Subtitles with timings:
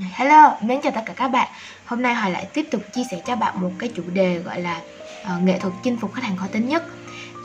[0.00, 1.48] Hello, mến chào tất cả các bạn.
[1.86, 4.60] Hôm nay Hoài lại tiếp tục chia sẻ cho bạn một cái chủ đề gọi
[4.60, 4.80] là
[5.22, 6.84] uh, nghệ thuật chinh phục khách hàng khó tính nhất.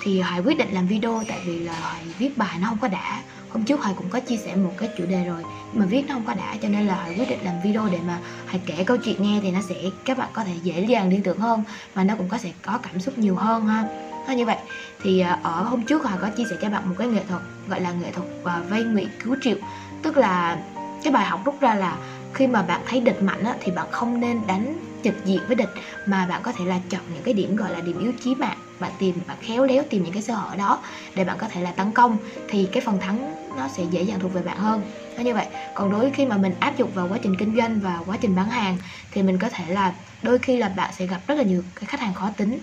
[0.03, 2.87] Thì Hoài quyết định làm video tại vì là Hoài viết bài nó không có
[2.87, 3.21] đã.
[3.49, 6.05] Hôm trước Hoài cũng có chia sẻ một cái chủ đề rồi Nhưng mà viết
[6.07, 8.61] nó không có đã cho nên là Hoài quyết định làm video để mà Hoài
[8.65, 9.75] kể câu chuyện nghe thì nó sẽ
[10.05, 11.63] các bạn có thể dễ dàng liên tưởng hơn
[11.93, 13.83] Và nó cũng có sẽ có cảm xúc nhiều hơn ha.
[14.27, 14.57] Nó như vậy.
[15.03, 17.41] Thì uh, ở hôm trước Hoài có chia sẻ cho bạn một cái nghệ thuật
[17.67, 19.57] gọi là nghệ thuật uh, vay nguyện cứu triệu.
[20.03, 20.57] Tức là
[21.03, 21.97] cái bài học rút ra là
[22.35, 25.55] khi mà bạn thấy địch mạnh á, thì bạn không nên đánh trực diện với
[25.55, 25.69] địch
[26.05, 28.57] mà bạn có thể là chọn những cái điểm gọi là điểm yếu chí mạng.
[28.79, 30.81] Bạn tìm bạn khéo léo tìm những cái sơ hở đó
[31.15, 32.17] để bạn có thể là tấn công
[32.49, 34.81] thì cái phần thắng nó sẽ dễ dàng thuộc về bạn hơn.
[35.17, 35.45] Nó như vậy.
[35.73, 38.35] Còn đối khi mà mình áp dụng vào quá trình kinh doanh và quá trình
[38.35, 38.77] bán hàng
[39.11, 41.85] thì mình có thể là đôi khi là bạn sẽ gặp rất là nhiều cái
[41.85, 42.59] khách hàng khó tính.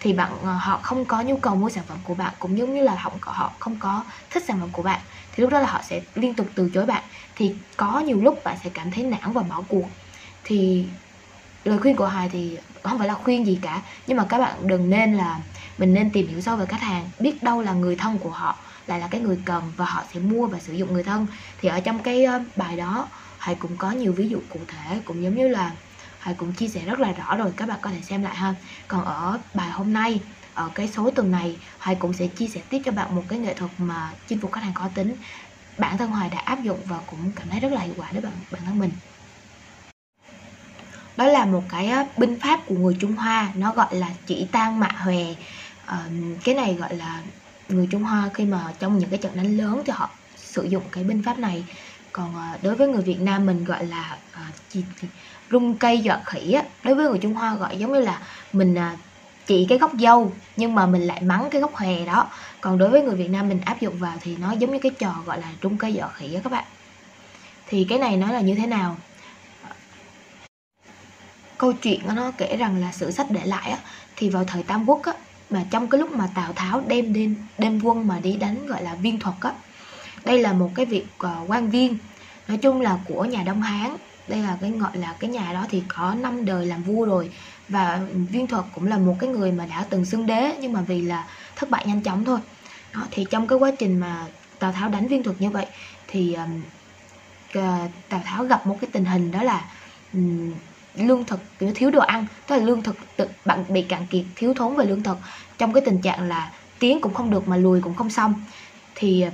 [0.00, 2.74] Thì bạn ờ, họ không có nhu cầu mua sản phẩm của bạn cũng giống
[2.74, 5.00] như là họ họ không có thích sản phẩm của bạn
[5.34, 7.02] thì lúc đó là họ sẽ liên tục từ chối bạn.
[7.36, 9.86] Thì có nhiều lúc bạn sẽ cảm thấy nản và bỏ cuộc.
[10.44, 10.86] Thì
[11.64, 14.66] lời khuyên của Hoài thì không phải là khuyên gì cả, nhưng mà các bạn
[14.66, 15.40] đừng nên là
[15.78, 18.64] mình nên tìm hiểu sâu về khách hàng, biết đâu là người thân của họ
[18.86, 21.26] lại là cái người cần và họ sẽ mua và sử dụng người thân.
[21.60, 25.00] Thì ở trong cái ờ, bài đó, Hoài cũng có nhiều ví dụ cụ thể,
[25.04, 25.76] cũng giống như là
[26.18, 28.54] Hoài cũng chia sẻ rất là rõ rồi, các bạn có thể xem lại ha.
[28.88, 30.20] Còn ở bài hôm nay
[30.54, 33.38] ở cái số tuần này Hoài cũng sẽ chia sẻ tiếp cho bạn một cái
[33.38, 35.16] nghệ thuật mà chinh phục khách hàng khó tính.
[35.78, 38.22] Bản thân Hoài đã áp dụng và cũng cảm thấy rất là hiệu quả đối
[38.22, 38.92] với bản, bản thân mình.
[41.16, 44.80] Đó là một cái binh pháp của người Trung Hoa nó gọi là chỉ tang
[44.80, 45.16] mạ hòe.
[45.82, 46.08] À,
[46.44, 47.24] cái này gọi là
[47.68, 50.90] người Trung Hoa khi mà trong những cái trận đánh lớn thì họ sử dụng
[50.92, 51.66] cái binh pháp này.
[52.12, 54.86] Còn à, đối với người Việt Nam mình gọi là à, chỉ,
[55.50, 58.74] rung cây dọa khỉ á đối với người Trung Hoa gọi giống như là mình
[58.78, 58.96] à,
[59.46, 62.30] chỉ cái gốc dâu nhưng mà mình lại mắng cái gốc hòe đó.
[62.60, 64.92] Còn đối với người Việt Nam mình áp dụng vào thì nó giống như cái
[64.98, 66.64] trò gọi là trung cây dọ khỉ á các bạn.
[67.66, 68.96] Thì cái này nói là như thế nào?
[71.58, 73.78] Câu chuyện nó kể rằng là sử sách để lại á,
[74.16, 75.12] thì vào thời Tam Quốc á,
[75.50, 78.82] mà trong cái lúc mà Tào Tháo đem đem đem quân mà đi đánh gọi
[78.82, 79.52] là viên thuật á
[80.24, 81.98] đây là một cái việc uh, quan viên
[82.48, 83.96] nói chung là của nhà Đông Hán
[84.28, 87.30] đây là cái gọi là cái nhà đó thì có năm đời làm vua rồi.
[87.68, 90.80] Và viên thuật cũng là một cái người mà đã từng xưng đế nhưng mà
[90.80, 91.26] vì là
[91.56, 92.38] thất bại nhanh chóng thôi.
[92.94, 94.26] Đó, thì trong cái quá trình mà
[94.58, 95.66] tào tháo đánh viên thuật như vậy
[96.08, 96.62] thì um,
[98.08, 99.64] tào tháo gặp một cái tình hình đó là
[100.12, 100.52] um,
[100.94, 102.26] lương thực kiểu thiếu đồ ăn.
[102.46, 105.18] Tức là lương thực tự bạn bị cạn kiệt thiếu thốn về lương thực.
[105.58, 108.34] Trong cái tình trạng là tiến cũng không được mà lùi cũng không xong.
[108.94, 109.24] Thì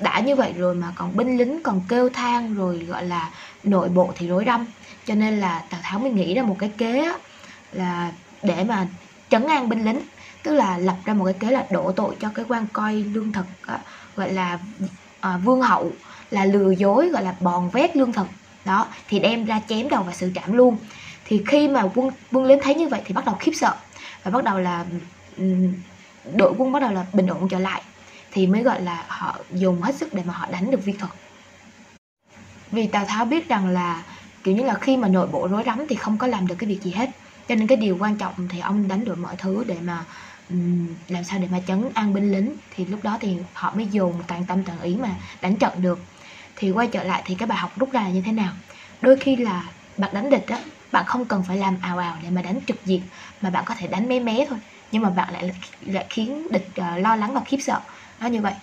[0.00, 3.30] đã như vậy rồi mà còn binh lính còn kêu than rồi gọi là
[3.64, 4.66] nội bộ thì rối rắm.
[5.06, 7.14] Cho nên là tào tháo mới nghĩ ra một cái kế á,
[7.72, 8.86] là để mà
[9.30, 10.00] trấn an binh lính.
[10.42, 13.32] Tức là lập ra một cái kế là đổ tội cho cái quan coi lương
[13.32, 13.78] thực á,
[14.16, 14.58] gọi là
[15.20, 15.92] à, vương hậu
[16.30, 18.26] là lừa dối gọi là bòn vét lương thực.
[18.64, 20.76] Đó thì đem ra chém đầu và xử trảm luôn.
[21.24, 23.74] Thì khi mà quân quân lính thấy như vậy thì bắt đầu khiếp sợ
[24.22, 24.84] và bắt đầu là
[26.34, 27.82] đội quân bắt đầu là bình ổn trở lại
[28.38, 31.12] thì mới gọi là họ dùng hết sức để mà họ đánh được viên thuật.
[32.70, 34.02] Vì tào tháo biết rằng là
[34.44, 36.68] kiểu như là khi mà nội bộ rối rắm thì không có làm được cái
[36.68, 37.10] việc gì hết.
[37.48, 40.04] Cho nên cái điều quan trọng thì ông đánh đổi mọi thứ để mà
[40.50, 42.56] um, làm sao để mà chấn an binh lính.
[42.74, 45.10] Thì lúc đó thì họ mới dùng toàn tâm toàn ý mà
[45.40, 45.98] đánh trận được.
[46.56, 48.52] Thì quay trở lại thì cái bài học rút ra là như thế nào?
[49.00, 49.64] Đôi khi là
[49.96, 50.58] bạn đánh địch á
[50.92, 53.02] bạn không cần phải làm ào ào để mà đánh trực diện
[53.40, 54.58] mà bạn có thể đánh mé mé thôi.
[54.92, 55.50] Nhưng mà bạn lại
[55.86, 57.80] lại khiến địch uh, lo lắng và khiếp sợ
[58.20, 58.54] nó như vậy.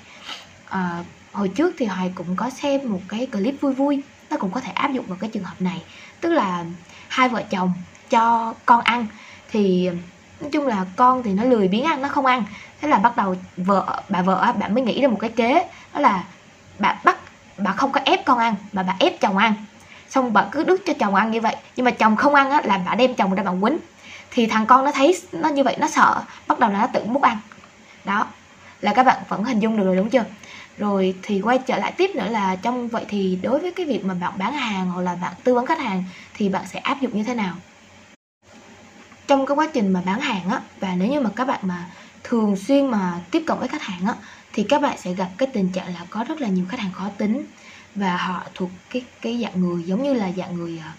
[0.70, 4.02] À, hồi trước thì hoài cũng có xem một cái clip vui vui.
[4.30, 5.82] Nó cũng có thể áp dụng vào cái trường hợp này.
[6.22, 6.66] Tức là
[7.08, 7.74] hai vợ chồng
[8.10, 9.08] cho con ăn.
[9.52, 9.90] Thì
[10.40, 12.44] nói chung là con thì nó lười biếng ăn nó không ăn.
[12.82, 15.70] Thế là bắt đầu vợ bà vợ bạn mới nghĩ ra một cái kế.
[15.94, 16.24] Đó là
[16.80, 17.18] bà bắt
[17.58, 19.54] bà không có ép con ăn mà bà ép chồng ăn.
[20.10, 21.56] Xong bà cứ đút cho chồng ăn như vậy.
[21.76, 23.78] Nhưng mà chồng không ăn á là bà đem chồng ra bà quýnh.
[24.32, 26.22] Thì thằng con nó thấy nó như vậy nó sợ.
[26.48, 27.38] Bắt đầu là nó tự múc ăn.
[28.06, 28.28] Đó
[28.86, 30.26] là các bạn vẫn hình dung được rồi, đúng chưa?
[30.78, 34.06] Rồi thì quay trở lại tiếp nữa là trong, vậy thì đối với cái việc
[34.06, 36.04] mà bạn bán hàng hoặc là bạn tư vấn khách hàng
[36.34, 37.56] thì bạn sẽ áp dụng như thế nào?
[39.28, 41.90] Trong cái quá trình mà bán hàng á, và nếu như mà các bạn mà
[42.24, 44.14] thường xuyên mà tiếp cận với khách hàng á,
[44.54, 46.92] thì các bạn sẽ gặp cái tình trạng là có rất là nhiều khách hàng
[46.92, 47.46] khó tính
[47.96, 50.94] và họ thuộc cái cái dạng người giống như là dạng người à,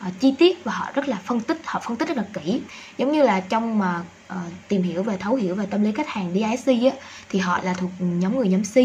[0.00, 2.60] uh, chi tiết và họ rất là phân tích họ phân tích rất là kỹ.
[2.98, 4.02] Giống như là trong mà
[4.32, 4.38] uh,
[4.68, 6.96] tìm hiểu về thấu hiểu về tâm lý khách hàng DISC á
[7.28, 8.76] thì họ là thuộc nhóm người nhóm C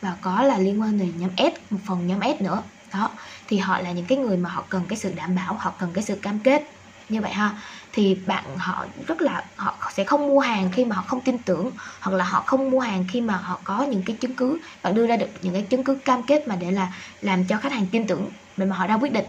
[0.00, 2.62] và có là liên quan đến nhóm S một phần nhóm S nữa.
[2.92, 3.10] Đó
[3.48, 5.90] thì họ là những cái người mà họ cần cái sự đảm bảo họ cần
[5.92, 6.62] cái sự cam kết.
[7.08, 7.50] Như vậy ha
[7.92, 11.38] thì bạn họ rất là họ sẽ không mua hàng khi mà họ không tin
[11.38, 11.70] tưởng
[12.00, 14.94] hoặc là họ không mua hàng khi mà họ có những cái chứng cứ bạn
[14.94, 17.72] đưa ra được những cái chứng cứ cam kết mà để là làm cho khách
[17.72, 19.24] hàng tin tưởng để mà họ ra quyết định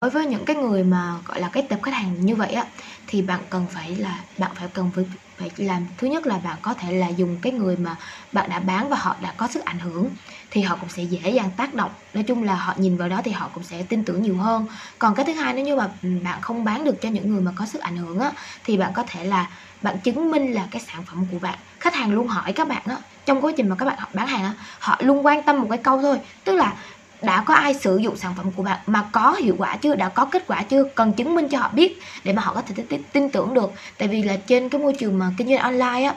[0.00, 2.66] đối với những cái người mà, gọi là, cái tập khách hàng như vậy á,
[3.06, 5.04] thì bạn cần phải là, bạn phải cần phải
[5.38, 7.96] phải làm, thứ nhất là bạn có thể là dùng cái người mà
[8.32, 10.14] bạn đã bán và họ đã có sức ảnh hưởng,
[10.50, 11.90] thì họ cũng sẽ dễ dàng tác động.
[12.12, 14.66] Nói chung là họ nhìn vào đó thì họ cũng sẽ tin tưởng nhiều hơn.
[14.98, 15.88] Còn cái thứ hai, nếu như mà
[16.24, 18.32] bạn không bán được cho những người mà có sức ảnh hưởng á,
[18.64, 21.58] thì bạn có thể là, bạn chứng minh là cái sản phẩm của bạn.
[21.80, 22.96] Khách hàng luôn hỏi các bạn á,
[23.26, 25.78] trong quá trình mà các bạn bán hàng á, họ luôn quan tâm một cái
[25.84, 26.76] câu thôi, tức là
[27.22, 30.08] đã có ai sử dụng sản phẩm của bạn mà có hiệu quả chưa, đã
[30.08, 32.98] có kết quả chưa, cần chứng minh cho họ biết để mà họ có thể
[33.12, 33.72] tin tưởng được.
[33.98, 36.14] Tại vì là trên cái môi trường mà kinh doanh online á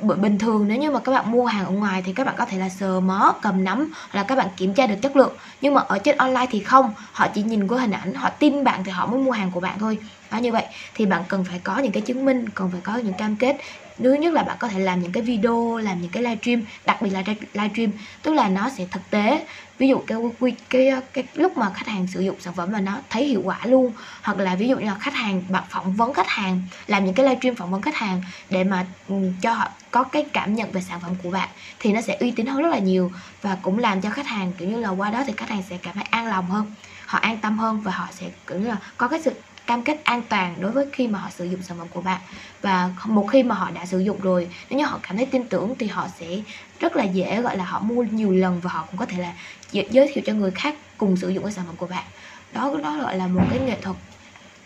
[0.00, 2.44] bình thường nếu như mà các bạn mua hàng ở ngoài thì các bạn có
[2.44, 5.32] thể là sờ mó, cầm nắm hoặc là các bạn kiểm tra được chất lượng.
[5.60, 8.64] Nhưng mà ở trên online thì không, họ chỉ nhìn qua hình ảnh, họ tin
[8.64, 9.98] bạn thì họ mới mua hàng của bạn thôi.
[10.30, 10.64] Đó, như vậy
[10.94, 13.56] thì bạn cần phải có những cái chứng minh, cần phải có những cam kết
[13.98, 17.02] thứ nhất là bạn có thể làm những cái video làm những cái livestream đặc
[17.02, 17.22] biệt là
[17.52, 17.90] livestream.
[18.22, 19.46] Tức là nó sẽ thực tế.
[19.78, 22.80] Ví dụ cái, cái cái cái lúc mà khách hàng sử dụng sản phẩm mà
[22.80, 23.92] nó thấy hiệu quả luôn.
[24.22, 27.14] Hoặc là ví dụ như là khách hàng bạn phỏng vấn khách hàng làm những
[27.14, 30.72] cái livestream phỏng vấn khách hàng để mà ừ, cho họ có cái cảm nhận
[30.72, 31.48] về sản phẩm của bạn
[31.78, 33.12] thì nó sẽ uy tín hơn rất là nhiều
[33.42, 35.78] và cũng làm cho khách hàng kiểu như là qua đó thì khách hàng sẽ
[35.82, 36.74] cảm thấy an lòng hơn
[37.06, 39.32] họ an tâm hơn và họ sẽ kiểu như là có cái sự
[39.66, 42.20] cam kết an toàn đối với khi mà họ sử dụng sản phẩm của bạn.
[42.62, 45.44] Và một khi mà họ đã sử dụng rồi nếu như họ cảm thấy tin
[45.44, 46.26] tưởng thì họ sẽ
[46.80, 49.32] rất là dễ gọi là họ mua nhiều lần và họ cũng có thể là
[49.72, 52.04] giới thiệu cho người khác cùng sử dụng cái sản phẩm của bạn.
[52.52, 53.96] Đó đó gọi là một cái nghệ thuật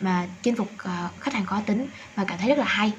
[0.01, 2.93] mà chinh phục ờ, khách hàng khó tính và cảm thấy rất là hay.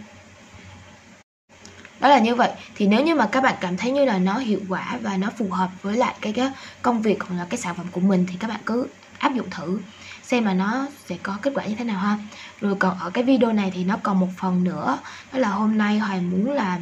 [2.00, 2.52] Đó là như vậy.
[2.76, 5.30] Thì nếu như mà các bạn cảm thấy như là nó hiệu quả và nó
[5.38, 6.52] phù hợp với lại cái, cái
[6.82, 9.50] công việc hoặc là cái sản phẩm của mình thì các bạn cứ áp dụng
[9.50, 9.80] thử
[10.28, 12.18] xem mà nó sẽ có kết quả như thế nào ha.
[12.62, 15.00] Rồi còn ở cái video này thì nó còn một phần nữa
[15.34, 16.80] đó là hôm nay hoài muốn là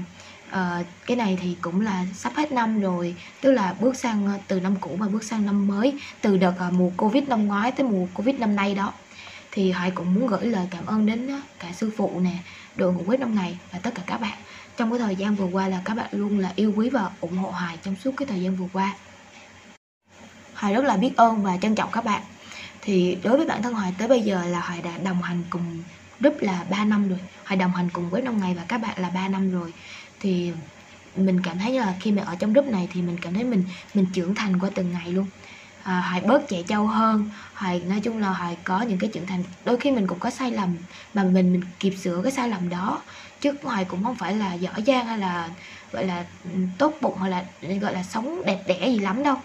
[0.49, 4.33] uh, cái này thì cũng là sắp hết năm rồi tức là bước sang ờ,
[4.47, 7.71] từ năm cũ và bước sang năm mới từ đợt uh, mùa covid năm ngoái
[7.71, 8.93] tới mùa covid năm nay đó.
[9.51, 12.37] Thì hoài cũng muốn gửi lời cảm ơn đến cả sư phụ nè
[12.75, 14.37] đội ngũ quét năm ngày và tất cả các bạn.
[14.77, 17.37] Trong cái thời gian vừa qua là các bạn luôn là yêu quý và ủng
[17.37, 18.93] hộ hoài trong suốt cái thời gian vừa qua.
[20.53, 22.21] Hoài rất là biết ơn và trân trọng các bạn
[22.85, 25.83] thì đối với bản thân Hoài tới bây giờ là Hoài đã đồng hành cùng
[26.19, 27.19] group là 3 năm rồi.
[27.45, 29.73] Hoài đồng hành cùng với năm ngày và các bạn là 3 năm rồi.
[30.19, 30.51] Thì
[31.15, 33.63] mình cảm thấy là khi mà ở trong group này thì mình cảm thấy mình
[33.93, 35.25] mình trưởng thành qua từng ngày luôn.
[35.83, 37.29] À, Hoài bớt chạy trâu hơn.
[37.53, 39.43] Hoài nói chung là Hoài có những cái trưởng thành.
[39.65, 40.75] Đôi khi mình cũng có sai lầm
[41.13, 43.01] mà mình mình kịp sửa cái sai lầm đó.
[43.41, 45.49] Chứ Hoài cũng không phải là giỏi giang hay là
[45.91, 47.43] gọi là ừ, tốt bụng hay là
[47.81, 49.35] gọi là sống đẹp đẽ gì lắm đâu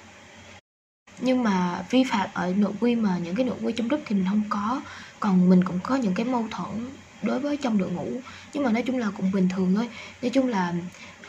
[1.21, 4.17] nhưng mà vi phạm ở nội quy mà những cái nội quy trong lớp thì
[4.17, 4.83] mình không có.
[5.21, 6.91] Còn mình cũng có những cái mâu thuẫn
[7.23, 8.23] đối với trong đội ngũ.
[8.53, 9.89] Nhưng mà nói chung là cũng bình thường thôi.
[10.23, 10.75] Nói chung là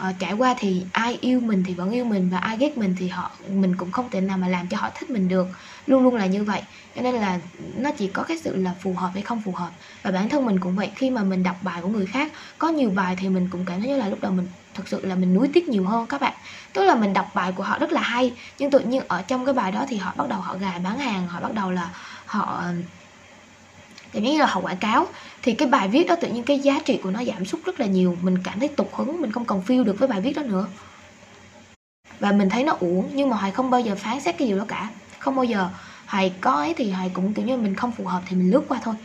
[0.09, 2.95] uh, trải qua thì ai yêu mình thì vẫn yêu mình và ai ghét mình
[2.99, 5.47] thì họ mình cũng không thể nào mà làm cho họ thích mình được.
[5.85, 6.61] Luôn luôn là như vậy.
[6.95, 7.39] Cho nên là
[7.77, 9.71] nó chỉ có cái sự là phù hợp hay không phù hợp.
[10.03, 10.91] Và bản thân mình cũng vậy.
[10.95, 13.79] Khi mà mình đọc bài của người khác có nhiều bài thì mình cũng cảm
[13.79, 16.21] thấy như là lúc đầu mình thực sự là mình nuối tiếc nhiều hơn các
[16.21, 16.33] bạn.
[16.73, 19.45] Tức là mình đọc bài của họ rất là hay, nhưng tự nhiên ở trong
[19.45, 21.89] cái bài đó thì họ bắt đầu họ gài bán hàng, họ bắt đầu là
[22.25, 22.63] họ
[24.13, 25.07] cảm như là họ quảng cáo.
[25.41, 27.79] Thì cái bài viết đó tự nhiên cái giá trị của nó giảm sút rất
[27.79, 28.17] là nhiều.
[28.21, 30.67] Mình cảm thấy tục hứng, mình không còn feel được với bài viết đó nữa.
[32.19, 34.57] Và mình thấy nó uổng, nhưng mà hoài không bao giờ phán xét cái điều
[34.57, 34.89] đó cả.
[35.19, 35.69] Không bao giờ.
[36.05, 38.61] Hoài có ấy thì hoài cũng, kiểu như, mình không phù hợp thì mình lướt
[38.67, 38.95] qua thôi.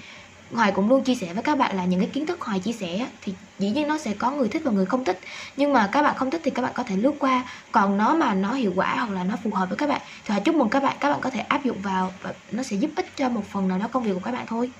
[0.54, 2.72] Hoài cũng luôn chia sẻ với các bạn là những cái kiến thức Hoài chia
[2.72, 5.20] sẻ thì dĩ nhiên nó sẽ có người thích và người không thích.
[5.56, 7.44] Nhưng mà các bạn không thích thì các bạn có thể lướt qua.
[7.72, 10.28] Còn nó mà nó hiệu quả hoặc là nó phù hợp với các bạn thì
[10.32, 12.76] Hoài chúc mừng các bạn các bạn có thể áp dụng vào và nó sẽ
[12.76, 14.70] giúp ích cho một phần nào đó công việc của các bạn thôi.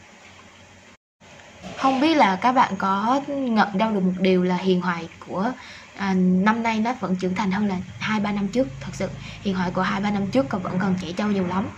[1.76, 5.52] Không biết là các bạn có ngậm đâu được một điều là hiền hoài của
[5.96, 9.08] à, năm nay nó vẫn trưởng thành hơn là hai ba năm trước thật sự.
[9.42, 11.68] Hiền hoài của hai ba năm trước còn vẫn còn trẻ trâu nhiều lắm.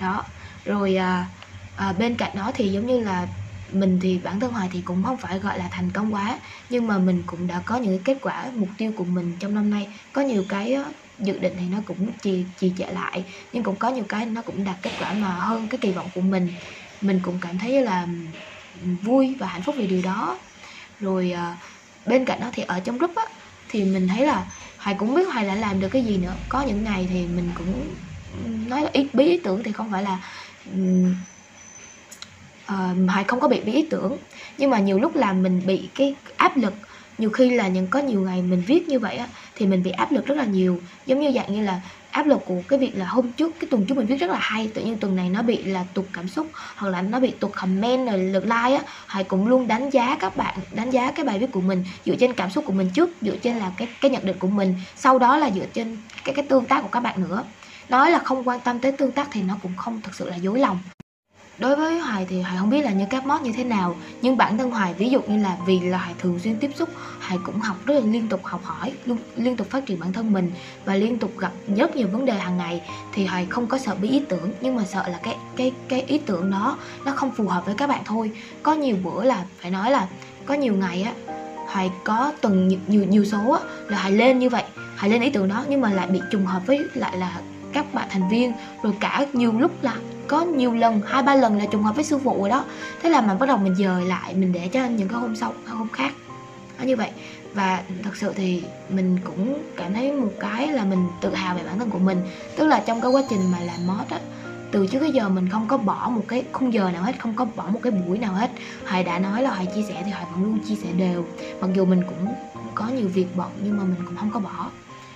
[0.00, 0.24] Đó
[0.64, 1.26] rồi à,
[1.82, 3.26] à, bên cạnh đó thì giống như là
[3.72, 6.86] mình thì bản thân hoài thì cũng không phải gọi là thành công quá nhưng
[6.86, 9.88] mà mình cũng đã có những kết quả mục tiêu của mình trong năm nay.
[10.12, 10.76] Có nhiều cái
[11.18, 14.42] dự định thì nó cũng trì trì trệ lại nhưng cũng có nhiều cái nó
[14.42, 16.46] cũng đạt kết quả mà hơn cái kỳ vọng của mình.
[17.00, 18.06] Mình cũng cảm thấy là
[19.04, 20.38] vui và hạnh phúc vì điều đó.
[20.98, 21.58] Rồi à,
[22.06, 23.24] bên cạnh đó thì ở trong group á
[23.68, 24.46] thì mình thấy là
[24.78, 26.36] hoài cũng biết hoài đã làm được cái gì nữa.
[26.48, 27.94] Có những ngày thì mình cũng
[28.68, 30.20] nói là ý bí ý tưởng thì không phải là
[32.78, 34.16] Ờ, uh, Hoài không có bị bị ý tưởng.
[34.58, 36.74] Nhưng mà nhiều lúc là mình bị cái áp lực.
[37.18, 39.26] Nhiều khi là những có nhiều ngày mình viết như vậy á
[39.56, 40.80] thì mình bị áp lực rất là nhiều.
[41.06, 43.86] Giống như dạng như là áp lực của cái việc là hôm trước cái tuần
[43.86, 46.28] trước mình viết rất là hay tự nhiên tuần này nó bị là tụt cảm
[46.28, 49.90] xúc hoặc là nó bị tụt comment rồi lượt like á hay cũng luôn đánh
[49.90, 52.72] giá các bạn đánh giá cái bài viết của mình dựa trên cảm xúc của
[52.72, 55.66] mình trước dựa trên là cái cái nhận định của mình sau đó là dựa
[55.74, 57.44] trên cái cái tương tác của các bạn nữa.
[57.88, 60.36] Nói là không quan tâm tới tương tác thì nó cũng không thực sự là
[60.36, 60.78] dối lòng
[61.62, 64.36] đối với Hoài thì Hoài không biết là như các mod như thế nào nhưng
[64.36, 66.88] bản thân Hoài ví dụ như là vì là Hoài thường xuyên tiếp xúc
[67.20, 70.12] Hoài cũng học rất là liên tục học hỏi luôn liên tục phát triển bản
[70.12, 70.52] thân mình
[70.84, 73.94] và liên tục gặp rất nhiều vấn đề hàng ngày thì Hoài không có sợ
[73.94, 77.30] bị ý tưởng nhưng mà sợ là cái cái cái ý tưởng đó nó không
[77.30, 78.30] phù hợp với các bạn thôi.
[78.62, 80.08] Có nhiều bữa là phải nói là
[80.46, 81.12] có nhiều ngày á
[81.68, 84.64] Hoài có từng nhiều nhiều, nhiều số á, là Hoài lên như vậy
[84.96, 87.40] Hoài lên ý tưởng đó nhưng mà lại bị trùng hợp với lại là
[87.72, 88.52] các bạn thành viên
[88.82, 89.94] rồi cả nhiều lúc là
[90.32, 92.64] có nhiều lần, hai, ba lần là trùng hợp với sư phụ rồi đó.
[93.02, 95.52] Thế là mình bắt đầu mình dời lại, mình để cho những cái hôm sau,
[95.66, 96.12] hôm khác.
[96.78, 97.10] Nó như vậy.
[97.54, 101.62] Và thật sự thì mình cũng cảm thấy một cái là mình tự hào về
[101.64, 102.20] bản thân của mình.
[102.56, 104.18] Tức là trong cái quá trình mà làm mod á,
[104.70, 107.34] từ trước tới giờ mình không có bỏ một cái khung giờ nào hết, không
[107.34, 108.50] có bỏ một cái buổi nào hết.
[108.86, 111.24] Hoài đã nói là hoài chia sẻ thì hoài vẫn luôn chia sẻ đều.
[111.60, 112.34] Mặc dù mình cũng
[112.74, 114.70] có nhiều việc bận nhưng mà mình cũng không có bỏ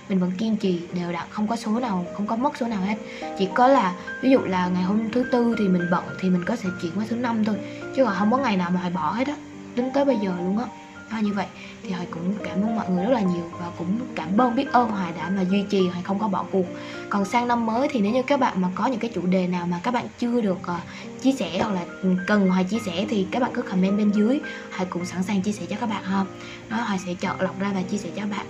[0.09, 2.81] mình vẫn kiên trì đều đặn không có số nào không có mất số nào
[2.81, 2.95] hết.
[3.37, 6.43] Chỉ có là ví dụ là ngày hôm thứ tư thì mình bận thì mình
[6.45, 7.55] có thể chuyển qua thứ năm thôi
[7.95, 9.35] chứ còn không có ngày nào mà hoài bỏ hết á
[9.75, 10.65] tính tới bây giờ luôn á.
[11.09, 11.45] À, như vậy.
[11.83, 14.71] Thì hoài cũng cảm ơn mọi người rất là nhiều và cũng cảm ơn biết
[14.71, 16.65] ơn hoài đã mà duy trì hoài không có bỏ cuộc.
[17.09, 19.47] Còn sang năm mới thì nếu như các bạn mà có những cái chủ đề
[19.47, 21.85] nào mà các bạn chưa được uh, chia sẻ hoặc là
[22.27, 24.39] cần hoài chia sẻ thì các bạn cứ comment bên dưới.
[24.71, 26.25] Hoài cũng sẵn sàng chia sẻ cho các bạn ha.
[26.69, 28.45] Nói hoài sẽ chọn lọc ra và chia sẻ cho các bạn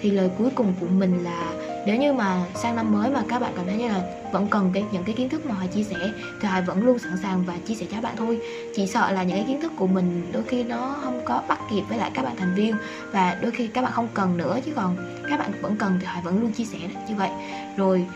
[0.00, 1.52] thì lời cuối cùng của mình là,
[1.86, 4.02] nếu như mà sang năm mới mà các bạn cảm thấy như là
[4.32, 5.96] vẫn cần cái, những cái kiến thức mà họ chia sẻ,
[6.40, 8.40] thì họ vẫn luôn sẵn sàng và chia sẻ cho các bạn thôi.
[8.74, 11.58] Chỉ sợ là những cái kiến thức của mình đôi khi nó không có bắt
[11.70, 12.74] kịp với lại các bạn thành viên
[13.12, 14.96] và đôi khi các bạn không cần nữa, chứ còn
[15.30, 16.78] các bạn vẫn cần thì họ vẫn luôn chia sẻ
[17.08, 17.30] như vậy.
[17.76, 18.06] Rồi,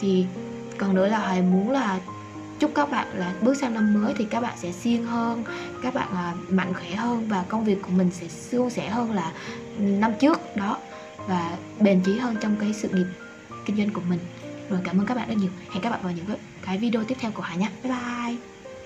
[0.00, 0.26] thì
[0.78, 1.98] còn nữa là họ muốn là
[2.58, 5.44] chúc các bạn là bước sang năm mới thì các bạn sẽ siêng hơn,
[5.82, 9.12] các bạn à, mạnh khỏe hơn và công việc của mình sẽ suôn sẻ hơn
[9.12, 9.32] là
[9.78, 10.56] năm trước.
[10.56, 10.78] Đó
[11.28, 13.06] và bền chí hơn trong cái sự nghiệp
[13.66, 14.20] kinh doanh của mình.
[14.70, 15.50] Rồi cảm ơn các bạn rất nhiều.
[15.70, 16.26] Hẹn các bạn vào những
[16.62, 17.70] cái video tiếp theo của Hà nhé.
[17.82, 18.57] Bye bye.